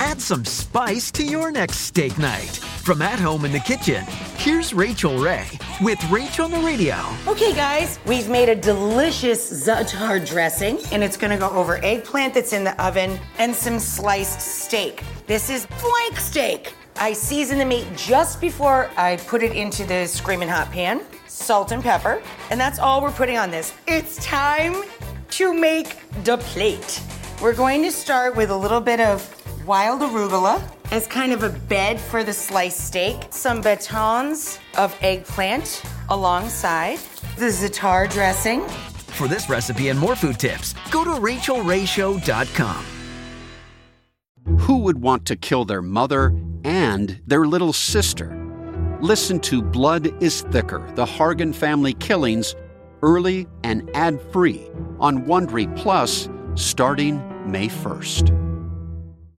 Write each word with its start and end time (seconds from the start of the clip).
Add 0.00 0.20
some 0.20 0.44
spice 0.44 1.12
to 1.12 1.22
your 1.24 1.52
next 1.52 1.78
steak 1.78 2.18
night. 2.18 2.56
From 2.82 3.00
at 3.00 3.18
home 3.18 3.44
in 3.44 3.52
the 3.52 3.60
kitchen, 3.60 4.04
here's 4.36 4.74
Rachael 4.74 5.18
Ray 5.18 5.46
with 5.80 6.02
Rachael 6.10 6.46
on 6.46 6.50
the 6.50 6.58
Radio. 6.58 6.96
Okay, 7.28 7.54
guys, 7.54 8.00
we've 8.04 8.28
made 8.28 8.48
a 8.48 8.56
delicious 8.56 9.66
za'atar 9.66 10.26
dressing, 10.26 10.78
and 10.92 11.02
it's 11.02 11.16
gonna 11.16 11.38
go 11.38 11.48
over 11.50 11.82
eggplant 11.84 12.34
that's 12.34 12.52
in 12.52 12.64
the 12.64 12.84
oven 12.84 13.18
and 13.38 13.54
some 13.54 13.78
sliced 13.78 14.40
steak. 14.40 15.04
This 15.26 15.48
is 15.48 15.66
flank 15.66 16.18
steak. 16.18 16.74
I 16.96 17.12
season 17.12 17.58
the 17.58 17.64
meat 17.64 17.86
just 17.96 18.40
before 18.40 18.90
I 18.96 19.16
put 19.16 19.42
it 19.42 19.52
into 19.52 19.84
the 19.84 20.06
screaming 20.06 20.48
hot 20.48 20.70
pan, 20.72 21.02
salt 21.28 21.70
and 21.70 21.82
pepper, 21.82 22.20
and 22.50 22.60
that's 22.60 22.78
all 22.78 23.00
we're 23.00 23.12
putting 23.12 23.38
on 23.38 23.50
this. 23.50 23.72
It's 23.86 24.16
time 24.24 24.82
to 25.30 25.54
make 25.54 25.96
the 26.24 26.38
plate. 26.38 27.00
We're 27.40 27.54
going 27.54 27.82
to 27.82 27.90
start 27.90 28.36
with 28.36 28.50
a 28.50 28.56
little 28.56 28.80
bit 28.80 29.00
of 29.00 29.43
wild 29.66 30.00
arugula 30.00 30.62
as 30.90 31.06
kind 31.06 31.32
of 31.32 31.42
a 31.42 31.50
bed 31.50 32.00
for 32.00 32.22
the 32.22 32.32
sliced 32.32 32.86
steak, 32.86 33.16
some 33.30 33.60
batons 33.60 34.58
of 34.76 34.96
eggplant 35.00 35.82
alongside 36.10 36.98
the 37.36 37.46
za'atar 37.46 38.10
dressing. 38.10 38.66
For 39.14 39.28
this 39.28 39.48
recipe 39.48 39.88
and 39.88 39.98
more 39.98 40.16
food 40.16 40.38
tips, 40.38 40.74
go 40.90 41.04
to 41.04 41.10
rachaelrayshow.com. 41.10 42.84
Who 44.60 44.78
would 44.78 45.00
want 45.00 45.24
to 45.26 45.36
kill 45.36 45.64
their 45.64 45.82
mother 45.82 46.36
and 46.64 47.20
their 47.26 47.46
little 47.46 47.72
sister? 47.72 48.40
Listen 49.00 49.40
to 49.40 49.62
Blood 49.62 50.22
is 50.22 50.42
Thicker 50.42 50.90
The 50.94 51.04
Hargan 51.06 51.54
Family 51.54 51.94
Killings 51.94 52.54
early 53.02 53.46
and 53.62 53.90
ad 53.94 54.20
free 54.32 54.70
on 54.98 55.24
Wondery 55.26 55.74
Plus 55.76 56.28
starting 56.54 57.22
May 57.50 57.68
1st. 57.68 58.53